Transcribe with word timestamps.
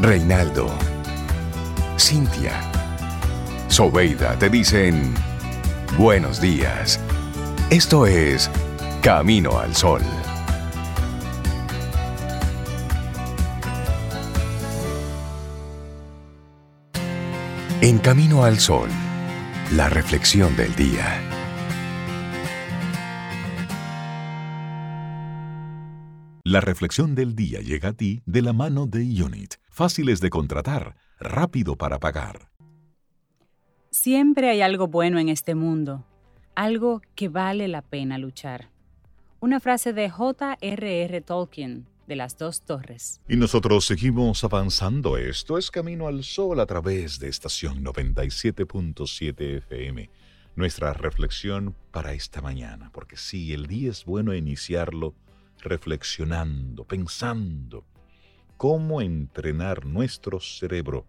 Reinaldo, 0.00 0.68
Cintia, 1.98 2.52
Sobeida 3.68 4.38
te 4.38 4.50
dicen 4.50 5.14
buenos 5.96 6.38
días. 6.38 7.00
Esto 7.70 8.06
es 8.06 8.50
Camino 9.00 9.58
al 9.58 9.74
Sol. 9.74 10.02
En 17.80 17.98
Camino 17.98 18.44
al 18.44 18.58
Sol, 18.60 18.90
la 19.72 19.88
reflexión 19.88 20.54
del 20.56 20.74
día. 20.76 21.22
La 26.44 26.60
reflexión 26.60 27.14
del 27.14 27.34
día 27.34 27.60
llega 27.60 27.88
a 27.88 27.92
ti 27.94 28.22
de 28.26 28.42
la 28.42 28.52
mano 28.52 28.86
de 28.86 29.00
Unit. 29.00 29.54
Fáciles 29.76 30.20
de 30.20 30.30
contratar, 30.30 30.96
rápido 31.20 31.76
para 31.76 31.98
pagar. 31.98 32.48
Siempre 33.90 34.48
hay 34.48 34.62
algo 34.62 34.88
bueno 34.88 35.18
en 35.18 35.28
este 35.28 35.54
mundo, 35.54 36.06
algo 36.54 37.02
que 37.14 37.28
vale 37.28 37.68
la 37.68 37.82
pena 37.82 38.16
luchar. 38.16 38.70
Una 39.38 39.60
frase 39.60 39.92
de 39.92 40.08
J.R.R. 40.08 41.20
Tolkien, 41.20 41.86
de 42.06 42.16
las 42.16 42.38
dos 42.38 42.62
torres. 42.62 43.20
Y 43.28 43.36
nosotros 43.36 43.84
seguimos 43.84 44.44
avanzando. 44.44 45.18
Esto 45.18 45.58
es 45.58 45.70
Camino 45.70 46.06
al 46.06 46.24
Sol 46.24 46.58
a 46.60 46.64
través 46.64 47.18
de 47.18 47.28
estación 47.28 47.84
97.7 47.84 49.58
FM. 49.58 50.08
Nuestra 50.54 50.94
reflexión 50.94 51.76
para 51.90 52.14
esta 52.14 52.40
mañana, 52.40 52.90
porque 52.94 53.18
sí, 53.18 53.52
el 53.52 53.66
día 53.66 53.90
es 53.90 54.06
bueno 54.06 54.34
iniciarlo 54.34 55.14
reflexionando, 55.60 56.84
pensando 56.84 57.84
cómo 58.56 59.00
entrenar 59.00 59.84
nuestro 59.84 60.40
cerebro 60.40 61.06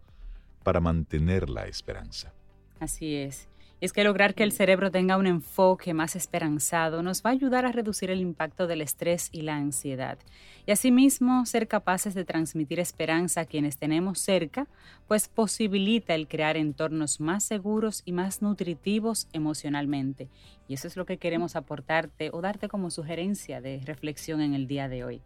para 0.64 0.80
mantener 0.80 1.50
la 1.50 1.68
esperanza. 1.68 2.34
Así 2.80 3.16
es 3.16 3.48
es 3.80 3.94
que 3.94 4.04
lograr 4.04 4.34
que 4.34 4.44
el 4.44 4.52
cerebro 4.52 4.90
tenga 4.90 5.18
un 5.18 5.28
enfoque 5.28 5.94
más 5.94 6.16
esperanzado 6.16 7.04
nos 7.04 7.22
va 7.24 7.30
a 7.30 7.34
ayudar 7.34 7.66
a 7.66 7.72
reducir 7.72 8.10
el 8.10 8.22
impacto 8.22 8.66
del 8.66 8.82
estrés 8.82 9.30
y 9.32 9.44
la 9.44 9.56
ansiedad. 9.56 10.18
Y 10.66 10.72
asimismo, 10.72 11.46
ser 11.46 11.68
capaces 11.68 12.16
de 12.16 12.26
transmitir 12.26 12.80
esperanza 12.80 13.42
a 13.42 13.46
quienes 13.46 13.78
tenemos 13.78 14.20
cerca, 14.20 14.68
pues 15.08 15.28
posibilita 15.28 16.16
el 16.16 16.28
crear 16.28 16.58
entornos 16.58 17.20
más 17.20 17.44
seguros 17.44 18.02
y 18.04 18.14
más 18.14 18.42
nutritivos 18.42 19.28
emocionalmente. 19.32 20.28
Y 20.68 20.74
eso 20.74 20.88
es 20.88 20.98
lo 20.98 21.06
que 21.06 21.18
queremos 21.18 21.56
aportarte 21.56 22.32
o 22.34 22.42
darte 22.42 22.70
como 22.70 22.90
sugerencia 22.90 23.62
de 23.62 23.80
reflexión 23.86 24.42
en 24.42 24.56
el 24.56 24.68
día 24.68 24.90
de 24.90 25.04
hoy. 25.04 25.22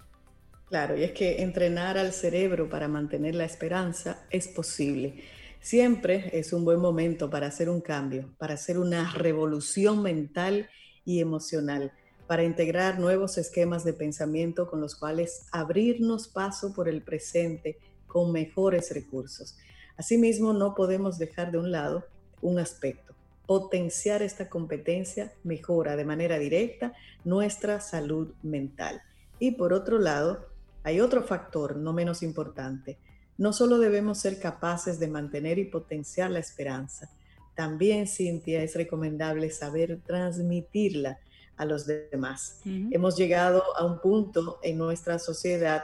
Claro, 0.72 0.98
y 0.98 1.04
es 1.04 1.12
que 1.12 1.44
entrenar 1.44 2.00
al 2.00 2.14
cerebro 2.14 2.68
para 2.70 2.88
mantener 2.88 3.36
la 3.36 3.46
esperanza 3.46 4.26
es 4.32 4.48
posible 4.48 5.22
Siempre 5.64 6.32
es 6.34 6.54
un 6.54 6.66
buen 6.66 6.80
momento 6.80 7.30
para 7.30 7.46
hacer 7.46 7.70
un 7.70 7.82
cambio, 7.82 8.34
para 8.40 8.56
hacer 8.56 8.80
una 8.80 9.14
revolución 9.14 10.02
mental 10.02 10.68
y 11.06 11.20
emocional, 11.20 11.92
para 12.26 12.44
integrar 12.44 13.00
nuevos 13.00 13.38
esquemas 13.38 13.84
de 13.84 13.94
pensamiento 13.94 14.68
con 14.68 14.82
los 14.82 14.96
cuales 14.96 15.46
abrirnos 15.52 16.28
paso 16.28 16.74
por 16.74 16.90
el 16.90 17.04
presente 17.04 17.78
con 18.08 18.32
mejores 18.32 18.92
recursos. 18.92 19.56
Asimismo, 19.98 20.52
no 20.52 20.74
podemos 20.74 21.20
dejar 21.20 21.52
de 21.52 21.60
un 21.60 21.72
lado 21.72 22.06
un 22.42 22.58
aspecto. 22.58 23.14
Potenciar 23.46 24.24
esta 24.24 24.50
competencia 24.50 25.32
mejora 25.44 25.96
de 25.96 26.06
manera 26.06 26.40
directa 26.40 26.94
nuestra 27.24 27.82
salud 27.82 28.34
mental. 28.42 29.04
Y 29.38 29.52
por 29.52 29.74
otro 29.74 30.00
lado, 30.00 30.51
hay 30.84 31.00
otro 31.00 31.24
factor 31.24 31.78
no 31.78 31.94
menos 31.94 32.24
importante, 32.24 32.98
no 33.38 33.54
solo 33.54 33.80
debemos 33.80 34.20
ser 34.20 34.40
capaces 34.40 35.00
de 35.00 35.08
mantener 35.08 35.58
y 35.58 35.66
potenciar 35.66 36.30
la 36.32 36.40
esperanza, 36.40 37.10
también, 37.56 38.08
Cintia, 38.08 38.64
es 38.64 38.76
recomendable 38.76 39.50
saber 39.50 40.00
transmitirla 40.06 41.19
a 41.58 41.66
los 41.66 41.86
demás. 41.86 42.59
Hemos 42.66 43.18
llegado 43.18 43.64
a 43.78 43.86
un 43.86 44.00
punto 44.00 44.59
en 44.64 44.78
nuestra 44.78 45.19
sociedad 45.19 45.84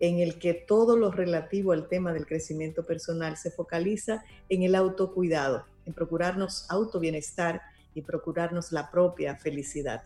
en 0.00 0.18
el 0.18 0.38
que 0.38 0.54
todo 0.54 0.96
lo 0.96 1.12
relativo 1.12 1.72
al 1.72 1.88
tema 1.88 2.12
del 2.12 2.26
crecimiento 2.26 2.84
personal 2.84 3.36
se 3.36 3.50
focaliza 3.50 4.24
en 4.48 4.64
el 4.64 4.74
autocuidado, 4.74 5.66
en 5.86 5.92
procurarnos 5.92 6.68
autobienestar 6.68 7.62
y 7.94 8.02
procurarnos 8.02 8.72
la 8.72 8.90
propia 8.90 9.36
felicidad. 9.36 10.02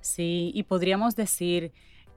Sí, 0.00 0.50
y 0.52 0.64
podríamos 0.64 1.14
decir 1.14 1.70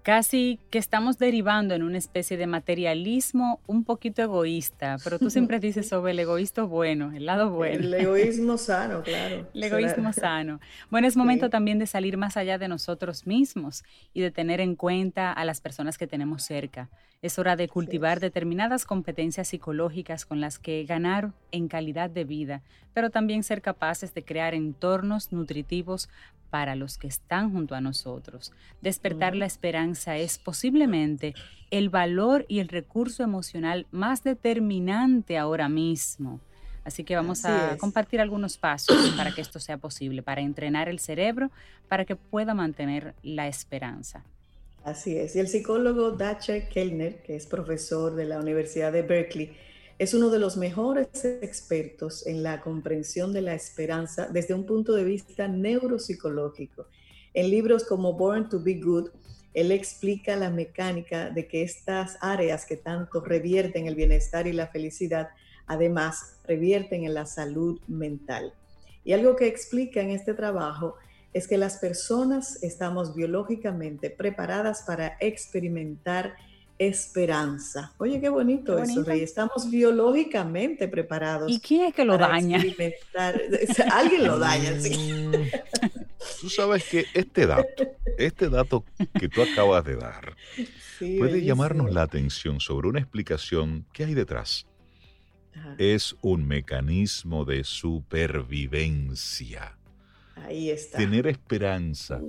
casi 0.07 0.57
que 0.69 0.77
estamos 0.77 1.17
derivando 1.17 1.75
en 1.75 1.83
una 1.83 1.97
especie 1.97 2.37
de 2.37 2.47
materialismo 2.47 3.59
un 3.67 3.83
poquito 3.83 4.21
egoísta, 4.21 4.95
pero 5.03 5.19
tú 5.19 5.29
siempre 5.29 5.59
dices 5.59 5.89
sobre 5.89 6.13
el 6.13 6.19
egoísmo 6.19 6.65
bueno, 6.69 7.11
el 7.13 7.25
lado 7.25 7.49
bueno. 7.49 7.83
El 7.83 7.93
egoísmo 7.93 8.57
sano, 8.57 9.03
claro. 9.03 9.45
El 9.53 9.63
egoísmo 9.63 10.13
sano. 10.13 10.61
Bueno, 10.89 11.09
es 11.09 11.17
momento 11.17 11.49
también 11.49 11.77
de 11.77 11.87
salir 11.87 12.15
más 12.15 12.37
allá 12.37 12.57
de 12.57 12.69
nosotros 12.69 13.27
mismos 13.27 13.83
y 14.13 14.21
de 14.21 14.31
tener 14.31 14.61
en 14.61 14.77
cuenta 14.77 15.33
a 15.33 15.43
las 15.43 15.59
personas 15.59 15.97
que 15.97 16.07
tenemos 16.07 16.41
cerca. 16.41 16.87
Es 17.21 17.37
hora 17.37 17.57
de 17.57 17.67
cultivar 17.67 18.21
determinadas 18.21 18.85
competencias 18.85 19.49
psicológicas 19.49 20.25
con 20.25 20.39
las 20.39 20.57
que 20.57 20.85
ganar 20.85 21.33
en 21.51 21.67
calidad 21.67 22.09
de 22.09 22.23
vida, 22.23 22.61
pero 22.93 23.09
también 23.09 23.43
ser 23.43 23.61
capaces 23.61 24.13
de 24.13 24.23
crear 24.23 24.53
entornos 24.53 25.33
nutritivos 25.33 26.07
para 26.49 26.75
los 26.75 26.97
que 26.97 27.07
están 27.07 27.51
junto 27.51 27.75
a 27.75 27.81
nosotros. 27.81 28.51
Despertar 28.81 29.35
la 29.35 29.45
esperanza 29.45 30.17
es 30.17 30.37
posiblemente 30.37 31.33
el 31.71 31.89
valor 31.89 32.45
y 32.47 32.59
el 32.59 32.69
recurso 32.69 33.23
emocional 33.23 33.87
más 33.91 34.23
determinante 34.23 35.37
ahora 35.37 35.69
mismo. 35.69 36.39
Así 36.85 37.03
que 37.03 37.17
vamos 37.17 37.43
a 37.43 37.77
compartir 37.77 38.21
algunos 38.21 38.57
pasos 38.57 39.13
para 39.17 39.33
que 39.33 39.41
esto 39.41 39.59
sea 39.59 39.77
posible, 39.77 40.23
para 40.23 40.41
entrenar 40.41 40.87
el 40.87 40.99
cerebro, 40.99 41.51
para 41.89 42.05
que 42.05 42.15
pueda 42.15 42.53
mantener 42.53 43.13
la 43.23 43.47
esperanza. 43.47 44.23
Así 44.85 45.17
es. 45.17 45.35
Y 45.35 45.39
el 45.39 45.49
psicólogo 45.49 46.11
Dache 46.11 46.69
Kellner, 46.69 47.21
que 47.23 47.35
es 47.35 47.45
profesor 47.45 48.15
de 48.15 48.23
la 48.23 48.39
Universidad 48.39 48.93
de 48.93 49.01
Berkeley, 49.01 49.51
es 49.99 50.13
uno 50.13 50.29
de 50.29 50.37
los 50.37 50.57
mejores 50.57 51.25
expertos 51.25 52.27
en 52.27 52.43
la 52.43 52.61
comprensión 52.61 53.33
de 53.33 53.41
la 53.41 53.55
esperanza 53.55 54.27
desde 54.31 54.53
un 54.53 54.65
punto 54.65 54.93
de 54.93 55.03
vista 55.03 55.47
neuropsicológico. 55.47 56.85
En 57.33 57.49
libros 57.49 57.83
como 57.83 58.13
Born 58.13 58.47
to 58.47 58.61
Be 58.61 58.75
Good, 58.75 59.09
él 59.55 59.71
explica 59.71 60.35
la 60.35 60.51
mecánica 60.51 61.31
de 61.31 61.47
que 61.47 61.63
estas 61.63 62.17
áreas 62.21 62.65
que 62.65 62.77
tanto 62.77 63.21
revierten 63.21 63.87
el 63.87 63.95
bienestar 63.95 64.45
y 64.45 64.53
la 64.53 64.67
felicidad, 64.67 65.29
además 65.65 66.37
revierten 66.43 67.03
en 67.03 67.15
la 67.15 67.25
salud 67.25 67.81
mental. 67.87 68.53
Y 69.03 69.13
algo 69.13 69.35
que 69.35 69.47
explica 69.47 69.99
en 69.99 70.11
este 70.11 70.35
trabajo 70.35 70.95
es 71.33 71.47
que 71.47 71.57
las 71.57 71.77
personas 71.77 72.61
estamos 72.61 73.15
biológicamente 73.15 74.11
preparadas 74.11 74.83
para 74.83 75.17
experimentar 75.19 76.35
esperanza. 76.79 77.93
Oye, 77.97 78.21
qué 78.21 78.29
bonito, 78.29 78.77
eso, 78.77 79.03
Rey. 79.03 79.21
Estamos 79.21 79.69
biológicamente 79.69 80.87
preparados. 80.87 81.51
¿Y 81.51 81.59
quién 81.59 81.85
es 81.85 81.93
que 81.93 82.05
lo 82.05 82.17
daña? 82.17 82.63
Alguien 83.91 84.25
lo 84.25 84.39
daña, 84.39 84.79
sí. 84.79 85.13
Mm, 85.13 85.31
tú 86.41 86.49
sabes 86.49 86.83
que 86.85 87.05
este 87.13 87.47
dato, 87.47 87.83
este 88.17 88.49
dato 88.49 88.85
que 89.19 89.27
tú 89.27 89.41
acabas 89.41 89.83
de 89.85 89.95
dar, 89.95 90.35
puede 90.99 91.43
llamarnos 91.43 91.93
la 91.93 92.03
atención 92.03 92.59
sobre 92.59 92.87
una 92.87 92.99
explicación 92.99 93.85
que 93.91 94.05
hay 94.05 94.13
detrás. 94.13 94.67
Es 95.79 96.15
un 96.21 96.47
mecanismo 96.47 97.43
de 97.43 97.63
supervivencia. 97.63 99.75
Ahí 100.35 100.69
está. 100.69 100.99
Tener 100.99 101.25
esperanza 101.25 102.21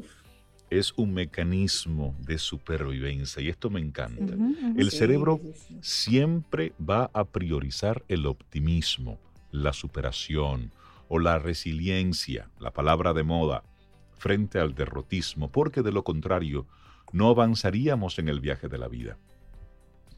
es 0.71 0.93
un 0.97 1.15
mecanismo 1.15 2.15
de 2.21 2.39
supervivencia 2.39 3.43
y 3.43 3.49
esto 3.49 3.71
me 3.71 3.81
encanta. 3.81 4.35
el 4.77 4.91
cerebro 4.91 5.41
siempre 5.81 6.73
va 6.79 7.11
a 7.13 7.25
priorizar 7.25 8.05
el 8.09 8.27
optimismo, 8.27 9.19
la 9.51 9.73
superación 9.73 10.73
o 11.09 11.19
la 11.19 11.39
resiliencia, 11.39 12.51
la 12.59 12.73
palabra 12.73 13.15
de 13.15 13.23
moda, 13.23 13.63
frente 14.19 14.59
al 14.59 14.75
derrotismo, 14.75 15.51
porque 15.51 15.83
de 15.83 15.93
lo 15.93 16.05
contrario 16.05 16.67
no 17.13 17.29
avanzaríamos 17.29 18.19
en 18.19 18.29
el 18.29 18.41
viaje 18.41 18.69
de 18.69 18.79
la 18.79 18.89
vida. 18.89 19.17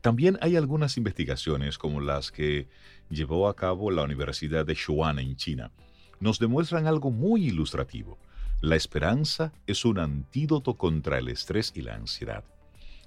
También 0.00 0.38
hay 0.40 0.56
algunas 0.56 0.96
investigaciones 0.96 1.78
como 1.78 2.00
las 2.00 2.32
que 2.32 2.68
llevó 3.10 3.48
a 3.48 3.54
cabo 3.54 3.90
la 3.90 4.02
Universidad 4.02 4.64
de 4.64 4.74
Xuan 4.74 5.18
en 5.18 5.36
China. 5.36 5.70
Nos 6.18 6.38
demuestran 6.38 6.86
algo 6.86 7.10
muy 7.10 7.46
ilustrativo 7.46 8.18
la 8.60 8.76
esperanza 8.76 9.52
es 9.66 9.84
un 9.84 9.98
antídoto 9.98 10.74
contra 10.74 11.18
el 11.18 11.28
estrés 11.28 11.72
y 11.74 11.82
la 11.82 11.94
ansiedad. 11.94 12.44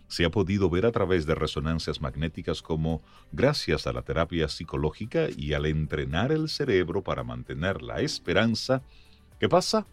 Se 0.08 0.26
ha 0.26 0.32
podido 0.32 0.70
ver 0.70 0.86
a 0.86 0.92
través 0.92 1.26
de 1.26 1.36
resonancias 1.36 2.02
magnéticas 2.02 2.62
como, 2.62 3.02
gracias 3.32 3.88
a 3.88 3.94
la 3.94 4.02
terapia 4.02 4.48
psicológica 4.48 5.28
y 5.36 5.54
al 5.54 5.66
entrenar 5.66 6.32
el 6.32 6.50
cerebro 6.50 7.04
para 7.04 7.24
mantener 7.24 7.82
la 7.82 8.02
esperanza, 8.02 8.82
¿qué 9.40 9.48
pasa? 9.48 9.86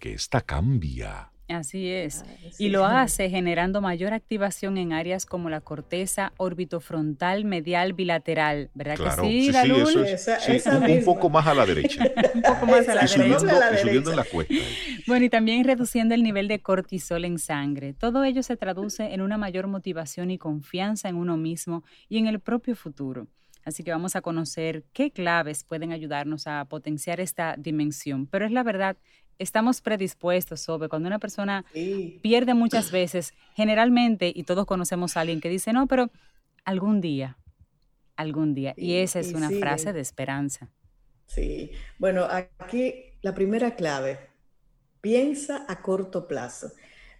Que 0.00 0.14
esta 0.14 0.40
cambia. 0.40 1.30
Así 1.58 1.88
es. 1.88 2.24
Y 2.58 2.68
lo 2.68 2.84
hace 2.84 3.30
generando 3.30 3.80
mayor 3.80 4.12
activación 4.12 4.78
en 4.78 4.92
áreas 4.92 5.26
como 5.26 5.50
la 5.50 5.60
corteza 5.60 6.32
orbitofrontal 6.36 7.44
medial 7.44 7.92
bilateral, 7.92 8.70
¿verdad 8.74 8.96
que 8.96 9.22
sí, 9.22 9.52
sí, 9.52 10.58
sí, 10.60 10.68
un, 10.98 11.04
poco 11.04 11.30
más 11.30 11.46
a 11.46 11.54
la 11.54 11.66
derecha. 11.66 12.04
un 12.34 12.42
poco 12.42 12.66
más 12.66 12.88
a 12.88 12.94
la 12.94 13.00
derecha. 13.02 13.82
subiendo 13.82 14.10
en 14.10 14.16
la 14.16 14.24
cuesta. 14.24 14.54
Bueno, 15.06 15.24
y 15.24 15.30
también 15.30 15.64
reduciendo 15.64 16.14
el 16.14 16.22
nivel 16.22 16.48
de 16.48 16.60
cortisol 16.60 17.24
en 17.24 17.38
sangre. 17.38 17.94
Todo 17.94 18.24
ello 18.24 18.42
se 18.42 18.56
traduce 18.56 19.14
en 19.14 19.20
una 19.20 19.38
mayor 19.38 19.66
motivación 19.66 20.30
y 20.30 20.38
confianza 20.38 21.08
en 21.08 21.16
uno 21.16 21.36
mismo 21.36 21.84
y 22.08 22.18
en 22.18 22.26
el 22.26 22.40
propio 22.40 22.76
futuro. 22.76 23.28
Así 23.64 23.82
que 23.82 23.90
vamos 23.90 24.14
a 24.14 24.20
conocer 24.20 24.84
qué 24.92 25.10
claves 25.10 25.64
pueden 25.64 25.92
ayudarnos 25.92 26.46
a 26.46 26.64
potenciar 26.66 27.20
esta 27.20 27.56
dimensión. 27.56 28.26
Pero 28.26 28.44
es 28.44 28.52
la 28.52 28.62
verdad, 28.62 28.96
estamos 29.38 29.80
predispuestos, 29.80 30.60
sobre 30.60 30.88
cuando 30.88 31.08
una 31.08 31.18
persona 31.18 31.64
pierde 32.22 32.54
muchas 32.54 32.90
veces, 32.90 33.34
generalmente, 33.54 34.32
y 34.34 34.44
todos 34.44 34.66
conocemos 34.66 35.16
a 35.16 35.20
alguien 35.20 35.40
que 35.40 35.48
dice, 35.48 35.72
no, 35.72 35.86
pero 35.86 36.10
algún 36.64 37.00
día, 37.00 37.38
algún 38.16 38.54
día. 38.54 38.74
Y, 38.76 38.96
esa 38.96 39.20
es 39.20 39.32
una 39.32 39.50
frase 39.50 39.92
de 39.92 40.00
esperanza. 40.00 40.70
Sí, 41.26 41.70
bueno, 41.98 42.26
aquí 42.58 42.94
la 43.22 43.34
primera 43.34 43.74
clave, 43.74 44.18
piensa 45.00 45.64
a 45.68 45.82
corto 45.82 46.28
plazo. 46.28 46.72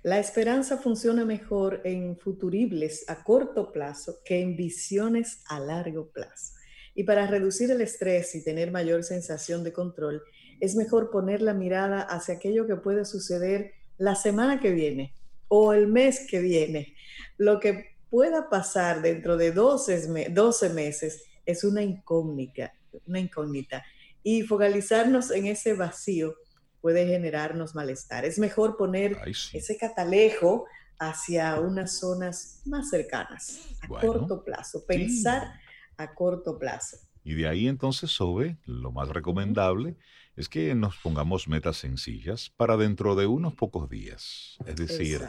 La 0.03 0.19
esperanza 0.19 0.77
funciona 0.77 1.25
mejor 1.25 1.81
en 1.85 2.19
futuribles 2.19 3.05
a 3.09 3.25
corto 3.25 3.73
plazo 3.73 4.19
que 4.25 4.41
en 4.41 4.57
visiones 4.57 5.43
a 5.47 5.59
largo 5.61 6.11
plazo. 6.11 6.55
Y 6.95 7.05
para 7.05 7.27
reducir 7.27 7.71
el 7.71 7.81
estrés 7.81 8.35
y 8.35 8.45
tener 8.45 8.71
mayor 8.71 9.03
sensación 9.03 9.65
de 9.65 9.73
control, 9.73 10.23
es 10.61 10.77
mejor 10.77 11.11
poner 11.11 11.43
la 11.43 11.55
mirada 11.55 12.01
hacia 12.01 12.35
aquello 12.35 12.67
que 12.67 12.77
puede 12.77 13.05
suceder 13.05 13.73
la 13.99 14.15
semana 14.15 14.61
que 14.61 14.73
viene 14.73 15.15
o 15.49 15.73
el 15.73 15.87
mes 15.87 16.27
que 16.29 16.41
viene. 16.41 16.95
Lo 17.37 17.61
que 17.61 17.97
pueda 18.11 18.49
pasar 18.49 19.03
dentro 19.03 19.37
de 19.37 19.53
12, 19.53 20.31
12 20.31 20.69
meses 20.71 21.25
es 21.45 21.65
una 21.65 21.83
incógnita, 21.83 22.73
una 23.07 23.21
incógnita. 23.21 23.85
Y 24.23 24.43
focalizarnos 24.43 25.31
en 25.31 25.47
ese 25.47 25.75
vacío 25.75 26.35
puede 26.81 27.07
generarnos 27.07 27.75
malestar. 27.75 28.25
Es 28.25 28.39
mejor 28.39 28.77
poner 28.77 29.17
ese 29.53 29.77
catalejo 29.77 30.67
hacia 30.99 31.61
unas 31.61 31.99
zonas 31.99 32.61
más 32.65 32.91
cercanas, 32.91 33.59
a 33.83 33.89
corto 33.89 34.45
plazo, 34.45 34.85
pensar 34.87 35.61
a 35.97 36.15
corto 36.15 36.59
plazo. 36.59 36.99
Y 37.25 37.35
de 37.35 37.49
ahí 37.49 37.67
entonces, 37.67 38.11
Sobe, 38.11 38.59
lo 38.67 38.93
más 38.93 39.09
recomendable 39.09 39.97
es 40.37 40.49
que 40.49 40.75
nos 40.75 40.97
pongamos 40.97 41.49
metas 41.49 41.79
sencillas 41.79 42.53
para 42.57 42.77
dentro 42.77 43.15
de 43.15 43.27
unos 43.27 43.55
pocos 43.55 43.89
días. 43.89 44.59
Es 44.67 44.77
decir, 44.77 45.23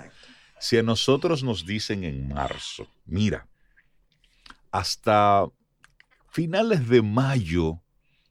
si 0.59 0.77
a 0.77 0.83
nosotros 0.83 1.43
nos 1.43 1.65
dicen 1.65 2.03
en 2.03 2.27
marzo, 2.27 2.87
mira, 3.05 3.47
hasta 4.71 5.45
finales 6.29 6.89
de 6.89 7.01
mayo 7.01 7.81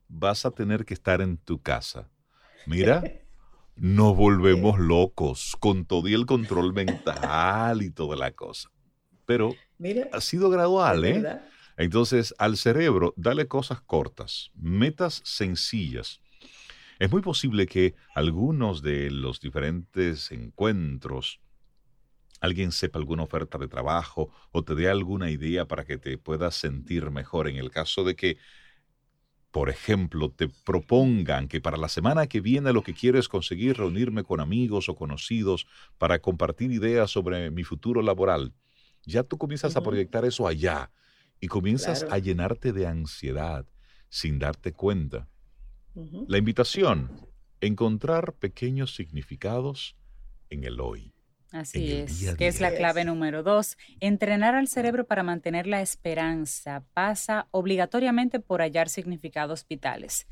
vas 0.09 0.45
a 0.45 0.51
tener 0.51 0.85
que 0.85 0.95
estar 0.95 1.23
en 1.23 1.39
tu 1.39 1.63
casa. 1.63 2.11
Mira, 2.67 3.03
nos 3.77 4.15
volvemos 4.15 4.79
locos 4.79 5.57
con 5.59 5.87
todo 5.87 6.09
y 6.09 6.15
el 6.15 6.27
control 6.27 6.75
mental 6.75 7.83
y 7.83 7.91
toda 7.91 8.17
la 8.17 8.33
cosa. 8.33 8.71
Pero 9.25 9.55
ha 10.13 10.21
sido 10.21 10.51
gradual, 10.51 11.05
¿eh? 11.07 11.41
Entonces, 11.77 12.35
al 12.39 12.57
cerebro, 12.57 13.15
dale 13.17 13.49
cosas 13.49 13.81
cortas, 13.81 14.51
metas 14.55 15.23
sencillas. 15.25 16.21
Es 16.99 17.11
muy 17.11 17.23
posible 17.23 17.67
que 17.67 17.95
algunos 18.15 18.83
de 18.83 19.11
los 19.11 19.41
diferentes 19.41 20.31
encuentros, 20.31 21.41
alguien 22.41 22.71
sepa 22.71 22.99
alguna 22.99 23.25
oferta 23.25 23.59
de 23.59 23.67
trabajo 23.67 24.31
o 24.53 24.63
te 24.63 24.75
dé 24.77 24.89
alguna 24.89 25.31
idea 25.31 25.67
para 25.67 25.85
que 25.85 25.99
te 25.99 26.17
puedas 26.19 26.55
sentir 26.55 27.11
mejor. 27.11 27.49
En 27.49 27.57
el 27.57 27.71
caso 27.71 28.05
de 28.05 28.15
que, 28.15 28.37
por 29.51 29.69
ejemplo, 29.69 30.31
te 30.31 30.49
propongan 30.49 31.49
que 31.49 31.61
para 31.61 31.77
la 31.77 31.89
semana 31.89 32.29
que 32.29 32.41
viene 32.41 32.73
lo 32.73 32.83
que 32.83 32.95
quiero 32.95 33.19
es 33.19 33.29
conseguir 33.29 33.79
reunirme 33.79 34.23
con 34.23 34.39
amigos 34.39 34.89
o 34.89 34.95
conocidos 34.95 35.67
para 35.99 36.21
compartir 36.21 36.71
ideas 36.71 37.11
sobre 37.11 37.51
mi 37.51 37.65
futuro 37.65 38.03
laboral, 38.03 38.53
ya 39.05 39.25
tú 39.25 39.39
comienzas 39.39 39.75
a 39.77 39.83
proyectar 39.83 40.25
eso 40.25 40.47
allá 40.47 40.93
y 41.45 41.47
comienzas 41.47 42.07
a 42.11 42.17
llenarte 42.17 42.73
de 42.73 42.87
ansiedad 42.87 43.67
sin 44.09 44.39
darte 44.39 44.73
cuenta. 44.73 45.29
La 46.27 46.39
invitación, 46.39 47.11
encontrar 47.61 48.33
pequeños 48.33 48.95
significados 48.95 49.95
en 50.49 50.65
el 50.65 50.81
hoy. 50.81 51.13
Así 51.53 51.93
es, 51.93 52.35
que 52.39 52.47
es 52.47 52.63
la 52.63 52.75
clave 52.75 53.05
número 53.05 53.43
dos. 53.43 53.77
Entrenar 54.01 54.55
al 54.55 54.69
cerebro 54.69 55.07
para 55.07 55.23
mantener 55.23 55.67
la 55.67 55.83
esperanza 55.83 56.83
pasa 56.95 57.47
obligatoriamente 57.51 58.41
por 58.41 58.63
hallar 58.63 58.89
significados 58.89 59.67
vitales. 59.69 60.27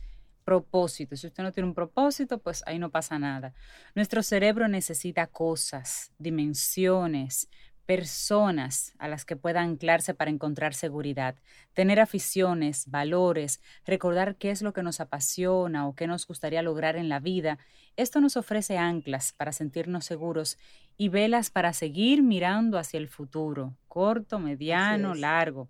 Propósito. 0.45 1.15
Si 1.15 1.27
usted 1.27 1.43
no 1.43 1.53
tiene 1.53 1.69
un 1.69 1.75
propósito, 1.75 2.39
pues 2.39 2.63
ahí 2.67 2.79
no 2.79 2.91
pasa 2.91 3.19
nada. 3.19 3.53
Nuestro 3.95 4.23
cerebro 4.23 4.67
necesita 4.67 5.27
cosas, 5.27 6.11
dimensiones, 6.19 7.51
personas 7.87 8.95
a 8.99 9.09
las 9.09 9.25
que 9.25 9.37
pueda 9.37 9.61
anclarse 9.61 10.15
para 10.15 10.31
encontrar 10.31 10.75
seguridad, 10.75 11.37
tener 11.75 12.01
aficiones, 12.01 12.91
valores, 12.91 13.61
recordar 13.85 14.37
qué 14.37 14.51
es 14.51 14.63
lo 14.63 14.73
que 14.73 14.83
nos 14.83 15.01
apasiona 15.01 15.87
o 15.87 15.95
qué 15.95 16.07
nos 16.07 16.27
gustaría 16.27 16.63
lograr 16.63 16.97
en 16.97 17.09
la 17.09 17.21
vida. 17.21 17.59
Esto 17.97 18.21
nos 18.21 18.37
ofrece 18.37 18.79
anclas 18.79 19.33
para 19.33 19.53
sentirnos 19.53 20.05
seguros 20.05 20.59
y 20.97 21.09
velas 21.09 21.51
para 21.51 21.73
seguir 21.73 22.23
mirando 22.23 22.79
hacia 22.79 22.99
el 22.99 23.09
futuro, 23.09 23.75
corto, 23.89 24.39
mediano, 24.39 25.15
largo. 25.15 25.69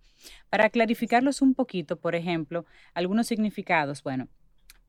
Para 0.50 0.70
clarificarlos 0.70 1.42
un 1.42 1.54
poquito, 1.54 1.96
por 1.96 2.14
ejemplo, 2.14 2.66
algunos 2.94 3.26
significados, 3.26 4.02
bueno, 4.02 4.28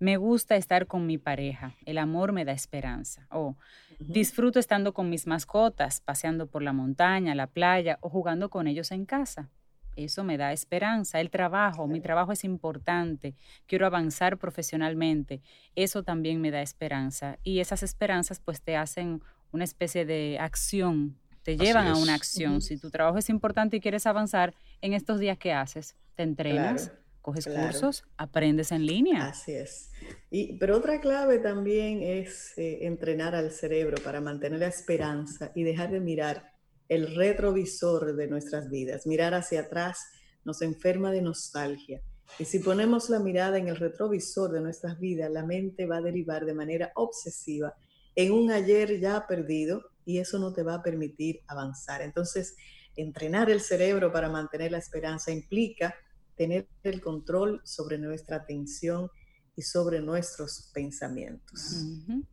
me 0.03 0.17
gusta 0.17 0.57
estar 0.57 0.85
con 0.85 1.07
mi 1.07 1.17
pareja, 1.17 1.77
el 1.85 1.97
amor 1.97 2.33
me 2.33 2.43
da 2.43 2.51
esperanza. 2.51 3.25
O 3.31 3.55
Disfruto 3.99 4.59
estando 4.59 4.93
con 4.93 5.09
mis 5.09 5.27
mascotas, 5.27 6.01
paseando 6.01 6.47
por 6.47 6.61
la 6.61 6.73
montaña, 6.73 7.35
la 7.35 7.47
playa 7.47 7.99
o 8.01 8.09
jugando 8.09 8.49
con 8.49 8.67
ellos 8.67 8.91
en 8.91 9.05
casa. 9.05 9.49
Eso 9.95 10.25
me 10.25 10.37
da 10.37 10.51
esperanza. 10.51 11.21
El 11.21 11.29
trabajo, 11.29 11.87
mi 11.87 12.01
trabajo 12.01 12.33
es 12.33 12.43
importante. 12.43 13.35
Quiero 13.65 13.85
avanzar 13.85 14.37
profesionalmente. 14.37 15.41
Eso 15.73 16.03
también 16.03 16.41
me 16.41 16.51
da 16.51 16.61
esperanza. 16.61 17.37
Y 17.41 17.59
esas 17.59 17.81
esperanzas 17.81 18.41
pues 18.41 18.61
te 18.61 18.75
hacen 18.75 19.21
una 19.53 19.63
especie 19.63 20.03
de 20.03 20.37
acción, 20.37 21.15
te 21.43 21.55
llevan 21.55 21.87
a 21.87 21.95
una 21.95 22.15
acción. 22.15 22.61
Si 22.61 22.77
tu 22.77 22.89
trabajo 22.89 23.19
es 23.19 23.29
importante 23.29 23.77
y 23.77 23.79
quieres 23.79 24.05
avanzar, 24.05 24.53
en 24.81 24.91
estos 24.91 25.17
días 25.19 25.37
que 25.37 25.53
haces, 25.53 25.95
te 26.15 26.23
entrenas, 26.23 26.91
coges 27.23 27.47
cursos, 27.47 28.03
aprendes 28.17 28.71
en 28.73 28.85
línea. 28.85 29.27
Así 29.27 29.53
es. 29.53 29.89
Y, 30.29 30.57
pero 30.57 30.77
otra 30.77 30.99
clave 30.99 31.39
también 31.39 32.03
es 32.03 32.55
eh, 32.57 32.79
entrenar 32.81 33.33
al 33.33 33.49
cerebro 33.49 33.95
para 34.03 34.19
mantener 34.19 34.59
la 34.59 34.67
esperanza 34.67 35.51
y 35.55 35.63
dejar 35.63 35.89
de 35.89 36.01
mirar 36.01 36.51
el 36.89 37.15
retrovisor 37.15 38.15
de 38.15 38.27
nuestras 38.27 38.69
vidas. 38.69 39.07
Mirar 39.07 39.33
hacia 39.33 39.61
atrás 39.61 40.05
nos 40.43 40.61
enferma 40.61 41.11
de 41.11 41.21
nostalgia. 41.21 42.01
Y 42.39 42.45
si 42.45 42.59
ponemos 42.59 43.09
la 43.09 43.19
mirada 43.19 43.57
en 43.57 43.69
el 43.69 43.77
retrovisor 43.77 44.51
de 44.51 44.59
nuestras 44.59 44.99
vidas, 44.99 45.31
la 45.31 45.45
mente 45.45 45.85
va 45.85 45.97
a 45.97 46.01
derivar 46.01 46.45
de 46.45 46.53
manera 46.53 46.91
obsesiva 46.95 47.73
en 48.15 48.33
un 48.33 48.51
ayer 48.51 48.99
ya 48.99 49.25
perdido 49.25 49.81
y 50.05 50.19
eso 50.19 50.39
no 50.39 50.51
te 50.51 50.61
va 50.61 50.75
a 50.75 50.83
permitir 50.83 51.39
avanzar. 51.47 52.01
Entonces, 52.01 52.57
entrenar 52.97 53.49
el 53.49 53.61
cerebro 53.61 54.11
para 54.11 54.29
mantener 54.29 54.73
la 54.73 54.77
esperanza 54.77 55.31
implica 55.31 55.95
tener 56.35 56.67
el 56.83 57.01
control 57.01 57.61
sobre 57.63 57.97
nuestra 57.97 58.37
atención 58.37 59.09
y 59.55 59.61
sobre 59.61 60.01
nuestros 60.01 60.71
pensamientos. 60.73 61.85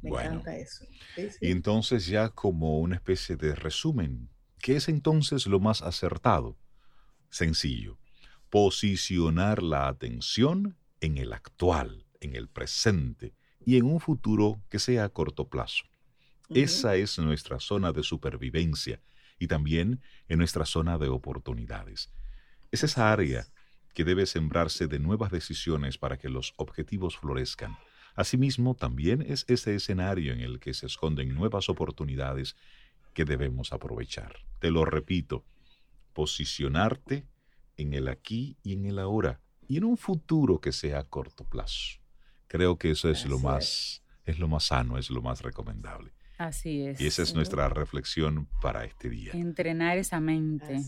Me 0.03 0.11
encanta 0.11 0.57
eso. 0.57 0.87
Y 1.41 1.51
entonces 1.51 2.07
ya 2.07 2.31
como 2.31 2.81
una 2.81 2.97
especie 2.97 3.37
de 3.37 3.55
resumen, 3.55 4.31
¿qué 4.59 4.77
es 4.77 4.89
entonces 4.89 5.47
lo 5.47 5.61
más 5.61 5.83
acertado? 5.83 6.57
Sencillo, 7.29 7.99
posicionar 8.49 9.63
la 9.63 9.89
atención 9.89 10.77
en 11.01 11.19
el 11.19 11.33
actual, 11.33 12.07
en 12.21 12.35
el 12.35 12.49
presente 12.49 13.35
y 13.65 13.77
en 13.77 13.85
un 13.85 14.01
futuro 14.01 14.63
que 14.69 14.79
sea 14.79 15.05
a 15.05 15.09
corto 15.11 15.49
plazo. 15.49 15.85
Esa 16.49 16.97
es 16.97 17.17
nuestra 17.19 17.61
zona 17.61 17.93
de 17.93 18.03
supervivencia 18.03 19.01
y 19.39 19.47
también 19.47 20.01
en 20.29 20.39
nuestra 20.39 20.65
zona 20.65 20.99
de 20.99 21.09
oportunidades. 21.09 22.11
Es 22.73 22.83
esa 22.83 23.13
área 23.13 23.47
que 23.95 24.05
debe 24.05 24.27
sembrarse 24.27 24.87
de 24.87 24.99
nuevas 24.99 25.31
decisiones 25.31 25.99
para 25.99 26.19
que 26.19 26.29
los 26.29 26.55
objetivos 26.57 27.17
florezcan. 27.17 27.77
Asimismo, 28.15 28.75
también 28.75 29.23
es 29.23 29.45
ese 29.49 29.75
escenario 29.75 30.33
en 30.33 30.41
el 30.41 30.59
que 30.61 30.75
se 30.75 30.87
esconden 30.87 31.35
nuevas 31.35 31.69
oportunidades 31.69 32.57
que 33.15 33.25
debemos 33.25 33.73
aprovechar. 33.73 34.37
Te 34.59 34.71
lo 34.71 34.85
repito, 34.85 35.45
posicionarte 36.13 37.27
en 37.77 37.95
el 37.95 38.09
aquí 38.09 38.57
y 38.63 38.75
en 38.75 38.87
el 38.87 38.99
ahora 38.99 39.41
y 39.67 39.77
en 39.77 39.85
un 39.85 39.97
futuro 39.97 40.61
que 40.61 40.73
sea 40.73 40.99
a 40.99 41.05
corto 41.05 41.45
plazo. 41.45 42.01
Creo 42.47 42.79
que 42.79 42.91
eso 42.91 43.09
es 43.09 43.27
lo 43.27 43.39
más 43.39 44.03
es 44.27 44.39
lo 44.39 44.49
más 44.49 44.65
sano, 44.65 44.99
es 44.99 45.11
lo 45.11 45.23
más 45.23 45.43
recomendable. 45.43 46.13
Así 46.39 46.87
es. 46.87 47.01
Y 47.01 47.07
esa 47.07 47.23
es 47.23 47.35
nuestra 47.35 47.69
reflexión 47.69 48.49
para 48.63 48.85
este 48.85 49.11
día. 49.11 49.33
Entrenar 49.35 49.99
esa 49.99 50.21
mente. 50.21 50.81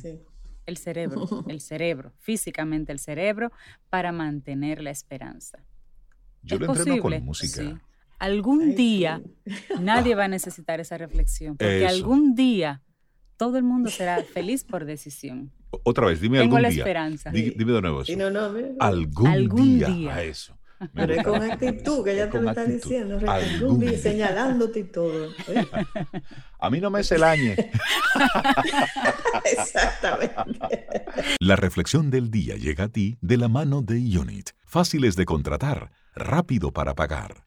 El 0.67 0.77
cerebro, 0.77 1.27
el 1.49 1.61
cerebro, 1.61 2.13
físicamente 2.19 2.93
el 2.93 2.99
cerebro, 2.99 3.51
para 3.91 4.13
mantener 4.13 4.83
la 4.83 4.91
esperanza. 4.91 5.65
Yo 6.43 6.59
lo 6.59 6.67
entreno 6.67 7.03
con 7.03 7.25
música. 7.25 7.81
Algún 8.19 8.75
día 8.77 9.21
nadie 9.81 10.15
va 10.15 10.25
a 10.25 10.29
necesitar 10.29 10.79
esa 10.79 10.97
reflexión, 10.97 11.57
porque 11.57 11.87
algún 11.87 12.35
día 12.35 12.83
todo 13.37 13.59
el 13.59 13.65
mundo 13.65 13.91
será 13.91 14.23
feliz 14.23 14.63
por 14.63 14.85
decisión. 14.85 15.51
Otra 15.83 16.07
vez, 16.07 16.21
dime 16.21 16.39
Tengo 16.39 16.57
algún 16.57 16.63
la 16.63 16.69
día. 16.69 16.83
esperanza. 16.83 17.31
dime 17.31 17.73
de 17.73 17.81
nuevo 17.81 18.03
eso. 18.03 18.17
No, 18.17 18.31
no, 18.31 18.55
algún, 18.79 19.79
día, 19.79 20.15
a 20.15 20.23
eso. 20.23 20.57
Pero 20.95 21.15
es 21.15 21.25
con 21.25 21.43
actitud, 21.43 22.05
que 22.05 22.13
ella 22.13 22.31
te 22.31 22.41
lo 22.41 22.51
está 22.51 22.65
diciendo. 22.65 23.19
Algún 23.27 23.97
señalándote 23.97 24.81
y 24.81 24.85
todo. 24.85 25.31
¿eh? 25.49 25.67
A 26.59 26.71
mí 26.71 26.81
no 26.81 26.91
me 26.91 27.03
se 27.05 27.19
lañe. 27.19 27.57
Exactamente. 29.45 30.87
La 31.41 31.57
reflexión 31.57 32.11
del 32.11 32.31
día 32.31 32.57
llega 32.57 32.85
a 32.85 32.89
ti 32.89 33.19
de 33.21 33.37
la 33.37 33.49
mano 33.49 33.83
de 33.83 33.97
Unit. 34.19 34.51
Fáciles 34.65 35.17
de 35.17 35.25
contratar, 35.25 35.91
rápido 36.15 36.73
para 36.73 36.95
pagar. 36.95 37.45